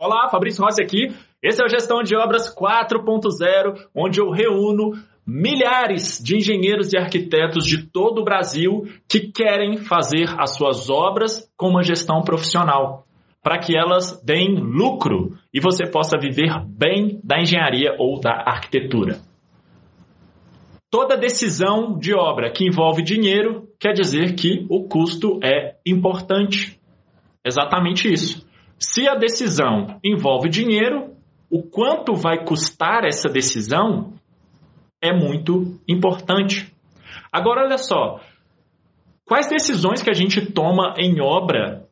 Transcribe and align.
Olá, 0.00 0.28
Fabrício 0.28 0.62
Rossi 0.62 0.80
aqui. 0.80 1.12
Esse 1.42 1.60
é 1.60 1.66
o 1.66 1.68
Gestão 1.68 2.04
de 2.04 2.14
Obras 2.14 2.54
4.0, 2.54 3.88
onde 3.92 4.20
eu 4.20 4.30
reúno 4.30 4.92
milhares 5.26 6.22
de 6.22 6.36
engenheiros 6.36 6.92
e 6.92 6.96
arquitetos 6.96 7.66
de 7.66 7.84
todo 7.84 8.20
o 8.20 8.24
Brasil 8.24 8.86
que 9.08 9.32
querem 9.32 9.76
fazer 9.78 10.28
as 10.38 10.54
suas 10.54 10.88
obras 10.88 11.52
com 11.56 11.70
uma 11.70 11.82
gestão 11.82 12.22
profissional, 12.22 13.08
para 13.42 13.58
que 13.58 13.76
elas 13.76 14.22
deem 14.22 14.54
lucro 14.60 15.36
e 15.52 15.58
você 15.58 15.84
possa 15.84 16.16
viver 16.16 16.64
bem 16.64 17.20
da 17.24 17.40
engenharia 17.40 17.96
ou 17.98 18.20
da 18.20 18.44
arquitetura. 18.46 19.18
Toda 20.88 21.16
decisão 21.16 21.98
de 21.98 22.14
obra 22.14 22.52
que 22.52 22.64
envolve 22.64 23.02
dinheiro 23.02 23.66
quer 23.80 23.94
dizer 23.94 24.36
que 24.36 24.64
o 24.70 24.84
custo 24.84 25.40
é 25.42 25.74
importante. 25.84 26.80
Exatamente 27.44 28.06
isso. 28.12 28.47
Se 28.78 29.08
a 29.08 29.14
decisão 29.14 29.98
envolve 30.04 30.48
dinheiro, 30.48 31.16
o 31.50 31.62
quanto 31.62 32.14
vai 32.14 32.44
custar 32.44 33.04
essa 33.04 33.28
decisão 33.28 34.12
é 35.02 35.12
muito 35.12 35.78
importante. 35.88 36.72
Agora, 37.32 37.62
olha 37.64 37.78
só. 37.78 38.20
Quais 39.24 39.48
decisões 39.48 40.02
que 40.02 40.10
a 40.10 40.14
gente 40.14 40.52
toma 40.52 40.94
em 40.96 41.20
obra 41.20 41.86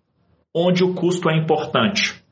onde 0.54 0.84
o 0.84 0.95
custo 0.95 1.28
é 1.28 1.36
importante? 1.36 2.22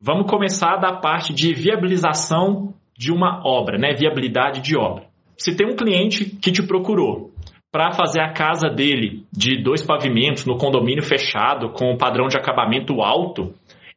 Vamos 0.00 0.30
começar 0.30 0.76
da 0.76 0.92
parte 0.92 1.32
de 1.34 1.52
viabilização 1.52 2.74
de 2.96 3.12
uma 3.12 3.42
obra, 3.44 3.78
né? 3.78 3.94
Viabilidade 3.94 4.60
de 4.60 4.76
obra. 4.76 5.06
Se 5.36 5.56
tem 5.56 5.66
um 5.66 5.76
cliente 5.76 6.24
que 6.24 6.52
te 6.52 6.62
procurou 6.62 7.32
para 7.72 7.92
fazer 7.92 8.20
a 8.20 8.32
casa 8.32 8.68
dele 8.68 9.24
de 9.32 9.60
dois 9.62 9.82
pavimentos 9.82 10.46
no 10.46 10.56
condomínio 10.56 11.02
fechado 11.02 11.70
com 11.70 11.92
um 11.92 11.96
padrão 11.96 12.28
de 12.28 12.36
acabamento 12.36 13.02
alto, 13.02 13.52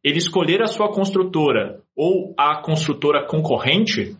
ele 0.08 0.18
escolher 0.18 0.62
a 0.62 0.68
sua 0.68 0.92
construtora 0.92 1.80
ou 1.96 2.34
a 2.38 2.62
construtora 2.62 3.26
concorrente, 3.26 4.16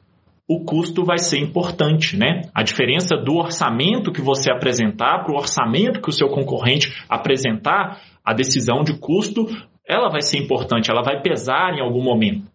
o 0.48 0.64
custo 0.64 1.04
vai 1.04 1.18
ser 1.18 1.40
importante, 1.40 2.18
né? 2.18 2.44
A 2.54 2.64
diferença 2.64 3.18
do 3.18 3.36
orçamento 3.36 4.12
que 4.12 4.22
você 4.22 4.52
apresentar 4.52 5.24
para 5.24 5.34
o 5.34 5.38
orçamento 5.38 6.02
que 6.02 6.10
o 6.10 6.14
seu 6.14 6.30
concorrente 6.30 7.04
apresentar, 7.10 8.02
a 8.24 8.34
decisão 8.34 8.84
de 8.84 8.98
custo, 8.98 9.46
ela 9.88 10.10
vai 10.10 10.22
ser 10.22 10.38
importante, 10.38 10.90
ela 10.90 11.02
vai 11.02 11.22
pesar 11.22 11.74
em 11.74 11.82
algum 11.82 12.04
momento. 12.04 12.46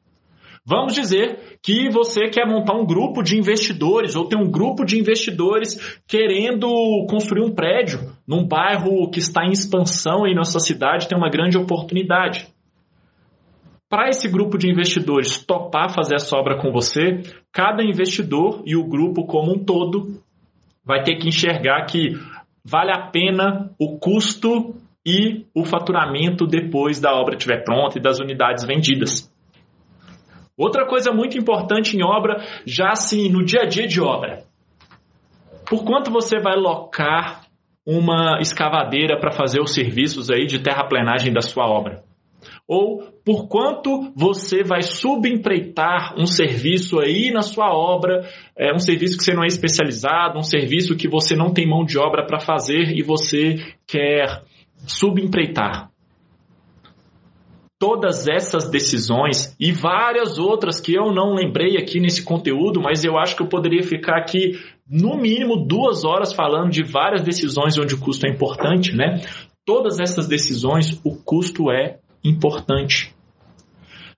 Vamos 0.64 0.95
dizer 0.95 1.59
que 1.61 1.91
você 1.91 2.29
quer 2.29 2.47
montar 2.47 2.75
um 2.75 2.87
grupo 2.87 3.20
de 3.20 3.37
investidores 3.37 4.14
ou 4.14 4.29
tem 4.29 4.39
um 4.39 4.48
grupo 4.48 4.85
de 4.85 4.97
investidores 4.97 5.98
querendo 6.07 6.69
construir 7.11 7.42
um 7.42 7.53
prédio 7.53 8.12
num 8.27 8.47
bairro 8.47 9.11
que 9.11 9.19
está 9.19 9.45
em 9.45 9.51
expansão 9.51 10.25
e 10.25 10.35
nossa 10.35 10.61
cidade 10.61 11.09
tem 11.09 11.19
uma 11.19 11.29
grande 11.29 11.59
oportunidade. 11.59 12.47
Para 13.93 14.09
esse 14.09 14.27
grupo 14.27 14.57
de 14.57 14.71
investidores 14.71 15.45
topar 15.45 15.93
fazer 15.93 16.15
essa 16.15 16.35
obra 16.35 16.57
com 16.57 16.73
você, 16.73 17.21
cada 17.53 17.85
investidor 17.85 18.62
e 18.65 18.75
o 18.75 18.89
grupo 18.89 19.27
como 19.27 19.53
um 19.53 19.62
todo 19.62 20.19
vai 20.83 21.03
ter 21.03 21.17
que 21.17 21.29
enxergar 21.29 21.85
que 21.85 22.15
vale 22.65 22.91
a 22.91 23.09
pena 23.09 23.70
o 23.79 23.98
custo 23.98 24.77
e 25.05 25.45
o 25.55 25.67
faturamento 25.67 26.47
depois 26.47 26.98
da 26.98 27.13
obra 27.15 27.37
estiver 27.37 27.65
pronta 27.65 27.98
e 27.98 28.01
das 28.01 28.19
unidades 28.19 28.65
vendidas. 28.65 29.31
Outra 30.57 30.87
coisa 30.87 31.13
muito 31.13 31.37
importante 31.37 31.95
em 31.95 32.03
obra, 32.03 32.43
já 32.65 32.93
assim, 32.93 33.29
no 33.29 33.45
dia 33.45 33.65
a 33.65 33.67
dia 33.67 33.87
de 33.87 34.01
obra. 34.01 34.45
Por 35.69 35.85
quanto 35.85 36.11
você 36.11 36.41
vai 36.41 36.57
locar 36.57 37.45
uma 37.87 38.39
escavadeira 38.41 39.20
para 39.20 39.33
fazer 39.33 39.61
os 39.61 39.75
serviços 39.75 40.31
aí 40.31 40.47
de 40.47 40.63
terraplenagem 40.63 41.31
da 41.31 41.43
sua 41.43 41.67
obra? 41.67 42.11
Ou 42.67 43.03
por 43.25 43.48
quanto 43.48 44.12
você 44.15 44.62
vai 44.62 44.83
subempreitar 44.83 46.15
um 46.19 46.27
serviço 46.27 46.98
aí 46.98 47.31
na 47.31 47.43
sua 47.43 47.73
obra, 47.73 48.29
é 48.57 48.73
um 48.73 48.79
serviço 48.79 49.17
que 49.17 49.25
você 49.25 49.35
não 49.35 49.45
é 49.45 49.47
especializado, 49.47 50.39
um 50.39 50.43
serviço 50.43 50.97
que 50.97 51.09
você 51.09 51.35
não 51.35 51.53
tem 51.53 51.69
mão 51.69 51.85
de 51.85 51.98
obra 51.98 52.27
para 52.27 52.41
fazer 52.41 52.97
e 52.97 53.03
você 53.03 53.57
quer 53.86 54.42
subempreitar. 54.86 55.91
Todas 57.79 58.29
essas 58.29 58.70
decisões 58.70 59.57
e 59.59 59.73
várias 59.73 60.39
outras 60.39 60.80
que 60.80 60.95
eu 60.95 61.13
não 61.13 61.35
lembrei 61.35 61.77
aqui 61.77 61.98
nesse 61.98 62.23
conteúdo, 62.23 62.80
mas 62.80 63.05
eu 63.05 63.19
acho 63.19 63.35
que 63.35 63.42
eu 63.42 63.48
poderia 63.48 63.83
ficar 63.83 64.19
aqui 64.19 64.53
no 64.89 65.17
mínimo 65.17 65.67
duas 65.67 66.05
horas 66.05 66.33
falando 66.33 66.70
de 66.70 66.85
várias 66.85 67.23
decisões 67.23 67.77
onde 67.79 67.95
o 67.95 67.98
custo 68.01 68.24
é 68.27 68.30
importante, 68.30 68.95
né? 68.95 69.20
Todas 69.64 69.98
essas 69.98 70.29
decisões, 70.29 71.01
o 71.05 71.17
custo 71.17 71.73
é 71.73 71.98
importante. 72.25 73.15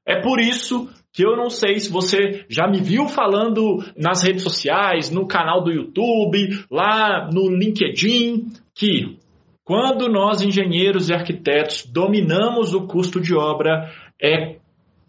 É 0.07 0.21
por 0.21 0.39
isso 0.39 0.89
que 1.13 1.25
eu 1.25 1.37
não 1.37 1.49
sei 1.49 1.79
se 1.79 1.91
você 1.91 2.45
já 2.49 2.67
me 2.67 2.81
viu 2.81 3.07
falando 3.09 3.79
nas 3.97 4.23
redes 4.23 4.43
sociais, 4.43 5.11
no 5.11 5.27
canal 5.27 5.63
do 5.63 5.71
YouTube, 5.71 6.65
lá 6.71 7.31
no 7.33 7.49
LinkedIn, 7.49 8.53
que 8.75 9.19
quando 9.63 10.09
nós 10.09 10.43
engenheiros 10.43 11.09
e 11.09 11.15
arquitetos 11.15 11.87
dominamos 11.87 12.75
o 12.75 12.87
custo 12.87 13.21
de 13.21 13.35
obra, 13.35 13.91
é 14.21 14.57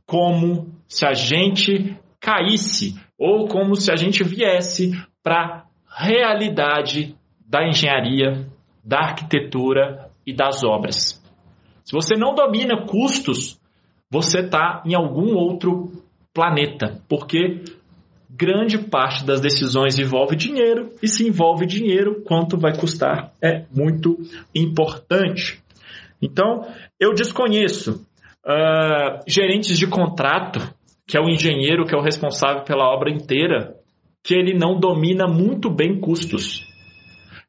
como 0.05 0.73
se 0.87 1.05
a 1.05 1.13
gente 1.13 1.97
caísse 2.19 2.95
ou 3.17 3.47
como 3.47 3.75
se 3.75 3.91
a 3.91 3.95
gente 3.95 4.23
viesse 4.23 4.91
para 5.23 5.65
a 5.89 6.05
realidade 6.05 7.15
da 7.45 7.67
engenharia, 7.67 8.47
da 8.83 8.99
arquitetura 8.99 10.11
e 10.25 10.33
das 10.33 10.63
obras. 10.63 11.24
Se 11.85 11.93
você 11.93 12.15
não 12.17 12.33
domina 12.33 12.85
custos, 12.85 13.59
você 14.09 14.39
está 14.39 14.81
em 14.85 14.95
algum 14.95 15.35
outro 15.35 15.91
planeta, 16.33 16.99
porque 17.07 17.61
grande 18.29 18.77
parte 18.77 19.23
das 19.23 19.39
decisões 19.39 19.97
envolve 19.99 20.35
dinheiro 20.35 20.91
e 21.01 21.07
se 21.07 21.27
envolve 21.27 21.65
dinheiro, 21.65 22.23
quanto 22.23 22.57
vai 22.57 22.75
custar 22.75 23.31
é 23.41 23.65
muito 23.71 24.17
importante. 24.53 25.63
Então, 26.19 26.67
eu 26.99 27.13
desconheço 27.13 28.05
uh, 28.43 29.21
gerentes 29.27 29.77
de 29.77 29.85
contrato, 29.85 30.59
que 31.07 31.15
é 31.15 31.21
o 31.21 31.29
engenheiro 31.29 31.85
que 31.85 31.95
é 31.95 31.97
o 31.97 32.03
responsável 32.03 32.63
pela 32.63 32.91
obra 32.91 33.11
inteira, 33.11 33.75
que 34.23 34.33
ele 34.33 34.57
não 34.57 34.79
domina 34.79 35.27
muito 35.27 35.69
bem 35.69 35.99
custos. 35.99 36.65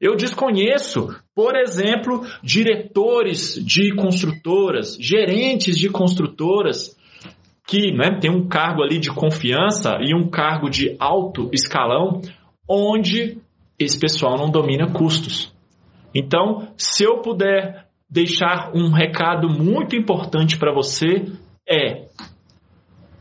Eu 0.01 0.15
desconheço, 0.15 1.09
por 1.34 1.57
exemplo, 1.57 2.27
diretores 2.43 3.55
de 3.55 3.95
construtoras, 3.95 4.97
gerentes 5.01 5.79
de 5.79 5.89
construtoras 5.89 6.97
que 7.67 7.93
né, 7.93 8.19
tem 8.21 8.31
um 8.31 8.47
cargo 8.47 8.83
ali 8.83 8.99
de 8.99 9.11
confiança 9.11 9.99
e 10.01 10.15
um 10.15 10.29
cargo 10.29 10.69
de 10.71 10.95
alto 11.01 11.51
escalão, 11.53 12.21
onde 12.69 13.39
esse 13.79 13.99
pessoal 13.99 14.37
não 14.37 14.51
domina 14.51 14.93
custos. 14.93 15.53
Então, 16.15 16.69
se 16.77 17.05
eu 17.05 17.21
puder 17.21 17.87
deixar 18.09 18.71
um 18.75 18.93
recado 18.93 19.49
muito 19.49 19.97
importante 19.97 20.59
para 20.59 20.73
você, 20.73 21.27
é 21.69 22.07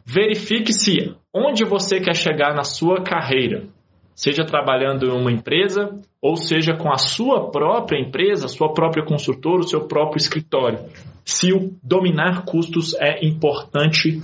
verifique 0.06 0.72
se 0.72 1.16
onde 1.34 1.66
você 1.66 2.00
quer 2.00 2.16
chegar 2.16 2.54
na 2.54 2.64
sua 2.64 3.02
carreira 3.04 3.68
seja 4.16 4.46
trabalhando 4.46 5.06
em 5.06 5.12
uma 5.12 5.32
empresa 5.32 6.00
ou 6.22 6.38
seja 6.38 6.74
com 6.74 6.92
a 6.92 6.98
sua 6.98 7.52
própria 7.52 8.00
empresa, 8.00 8.48
sua 8.48 8.74
própria 8.74 9.04
consultora, 9.04 9.60
o 9.60 9.68
seu 9.68 9.88
próprio 9.88 10.18
escritório. 10.18 10.80
Se 11.26 11.52
o 11.52 11.76
dominar 11.84 12.46
custos 12.46 12.96
é 12.96 13.24
importante 13.26 14.22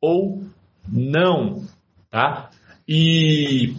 ou 0.00 0.42
não, 0.90 1.62
tá? 2.10 2.48
E 2.88 3.74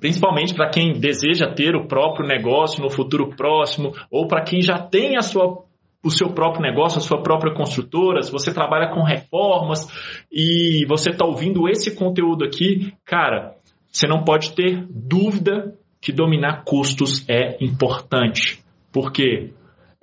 principalmente 0.00 0.54
para 0.54 0.70
quem 0.70 0.92
deseja 0.92 1.52
ter 1.54 1.76
o 1.76 1.86
próprio 1.86 2.26
negócio 2.26 2.82
no 2.82 2.90
futuro 2.90 3.34
próximo 3.36 3.92
ou 4.10 4.26
para 4.26 4.42
quem 4.42 4.60
já 4.60 4.78
tem 4.78 5.16
a 5.16 5.22
sua 5.22 5.64
o 6.04 6.10
seu 6.10 6.30
próprio 6.30 6.62
negócio, 6.62 6.98
a 6.98 7.00
sua 7.00 7.22
própria 7.22 7.54
construtora, 7.54 8.22
se 8.22 8.32
você 8.32 8.52
trabalha 8.52 8.92
com 8.92 9.04
reformas 9.04 9.86
e 10.32 10.84
você 10.88 11.10
está 11.10 11.24
ouvindo 11.24 11.68
esse 11.68 11.94
conteúdo 11.94 12.44
aqui, 12.44 12.92
cara, 13.04 13.54
você 13.92 14.06
não 14.06 14.24
pode 14.24 14.54
ter 14.54 14.86
dúvida 14.88 15.76
que 16.00 16.12
dominar 16.12 16.64
custos 16.64 17.28
é 17.28 17.62
importante, 17.62 18.64
porque 18.90 19.52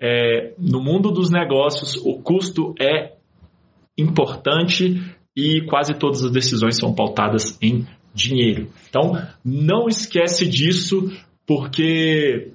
é, 0.02 0.54
no 0.58 0.82
mundo 0.82 1.12
dos 1.12 1.30
negócios 1.30 1.98
o 1.98 2.22
custo 2.22 2.74
é 2.80 3.16
importante 3.98 5.04
e 5.36 5.66
quase 5.68 5.94
todas 5.94 6.24
as 6.24 6.32
decisões 6.32 6.78
são 6.78 6.94
pautadas 6.94 7.58
em 7.62 7.86
dinheiro. 8.14 8.70
Então, 8.88 9.14
não 9.44 9.88
esquece 9.88 10.48
disso, 10.48 11.12
porque 11.46 12.54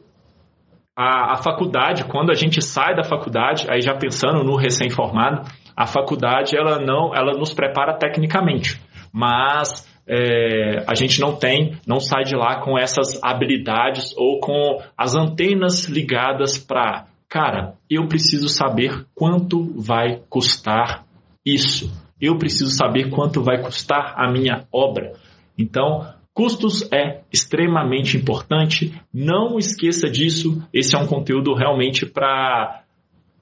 a, 0.96 1.34
a, 1.34 1.36
faculdade, 1.36 2.04
quando 2.04 2.30
a 2.30 2.34
gente 2.34 2.62
sai 2.62 2.94
da 2.94 3.04
faculdade, 3.04 3.66
aí 3.68 3.80
já 3.80 3.94
pensando 3.94 4.42
no 4.44 4.56
recém-formado, 4.56 5.48
a 5.76 5.86
faculdade 5.86 6.56
ela 6.56 6.78
não, 6.78 7.14
ela 7.14 7.36
nos 7.36 7.52
prepara 7.52 7.98
tecnicamente, 7.98 8.80
mas 9.12 9.92
é, 10.06 10.84
a 10.86 10.94
gente 10.94 11.20
não 11.20 11.34
tem, 11.36 11.78
não 11.86 11.98
sai 11.98 12.24
de 12.24 12.36
lá 12.36 12.60
com 12.60 12.78
essas 12.78 13.22
habilidades 13.22 14.14
ou 14.16 14.38
com 14.38 14.82
as 14.96 15.14
antenas 15.14 15.86
ligadas 15.86 16.58
para, 16.58 17.06
cara, 17.28 17.74
eu 17.88 18.06
preciso 18.06 18.48
saber 18.48 19.06
quanto 19.14 19.80
vai 19.80 20.20
custar 20.28 21.04
isso. 21.44 21.92
eu 22.20 22.38
preciso 22.38 22.70
saber 22.70 23.10
quanto 23.10 23.42
vai 23.42 23.60
custar 23.60 24.14
a 24.16 24.30
minha 24.30 24.66
obra. 24.72 25.12
Então, 25.58 26.06
custos 26.32 26.90
é 26.90 27.20
extremamente 27.30 28.16
importante. 28.16 28.94
Não 29.12 29.58
esqueça 29.58 30.08
disso. 30.08 30.62
Esse 30.72 30.96
é 30.96 30.98
um 30.98 31.06
conteúdo 31.06 31.52
realmente 31.54 32.06
para, 32.06 32.82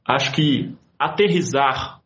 acho 0.04 0.32
que, 0.32 0.74
aterrizar 0.98 2.01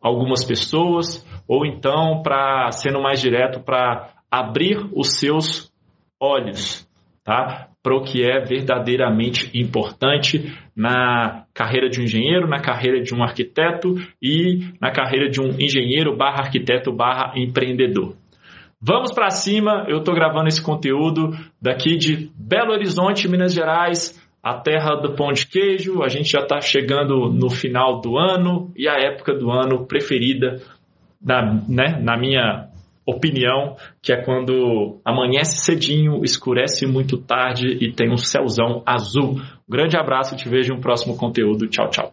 algumas 0.00 0.44
pessoas, 0.44 1.26
ou 1.46 1.66
então, 1.66 2.22
para, 2.22 2.70
sendo 2.72 3.00
mais 3.00 3.20
direto, 3.20 3.60
para 3.60 4.10
abrir 4.30 4.78
os 4.92 5.18
seus 5.18 5.72
olhos, 6.20 6.88
tá? 7.24 7.68
Para 7.82 7.96
o 7.96 8.02
que 8.02 8.22
é 8.22 8.40
verdadeiramente 8.40 9.50
importante 9.58 10.52
na 10.76 11.44
carreira 11.54 11.88
de 11.88 12.00
um 12.00 12.04
engenheiro, 12.04 12.48
na 12.48 12.60
carreira 12.60 13.00
de 13.00 13.14
um 13.14 13.22
arquiteto 13.22 13.94
e 14.22 14.72
na 14.80 14.90
carreira 14.90 15.30
de 15.30 15.40
um 15.40 15.50
engenheiro 15.58 16.16
barra 16.16 16.44
arquiteto 16.44 16.92
barra 16.92 17.32
empreendedor. 17.36 18.16
Vamos 18.80 19.12
para 19.12 19.30
cima, 19.30 19.86
eu 19.88 19.98
estou 19.98 20.14
gravando 20.14 20.46
esse 20.46 20.62
conteúdo 20.62 21.30
daqui 21.60 21.96
de 21.96 22.30
Belo 22.36 22.72
Horizonte, 22.72 23.28
Minas 23.28 23.52
Gerais, 23.52 24.16
a 24.42 24.54
terra 24.54 24.94
do 24.96 25.14
pão 25.14 25.32
de 25.32 25.46
queijo. 25.46 26.02
A 26.02 26.08
gente 26.08 26.30
já 26.30 26.40
está 26.40 26.60
chegando 26.60 27.30
no 27.30 27.50
final 27.50 28.00
do 28.00 28.16
ano 28.16 28.72
e 28.76 28.88
a 28.88 28.94
época 28.94 29.34
do 29.34 29.50
ano 29.50 29.86
preferida, 29.86 30.60
na, 31.20 31.62
né, 31.68 31.98
na 32.00 32.16
minha 32.16 32.68
opinião, 33.04 33.76
que 34.02 34.12
é 34.12 34.22
quando 34.22 35.00
amanhece 35.02 35.64
cedinho, 35.64 36.22
escurece 36.22 36.86
muito 36.86 37.16
tarde 37.16 37.66
e 37.80 37.90
tem 37.90 38.10
um 38.12 38.18
céuzão 38.18 38.82
azul. 38.84 39.40
Um 39.40 39.70
grande 39.70 39.96
abraço, 39.96 40.36
te 40.36 40.48
vejo 40.48 40.74
no 40.74 40.80
próximo 40.80 41.16
conteúdo. 41.16 41.66
Tchau, 41.68 41.88
tchau. 41.88 42.06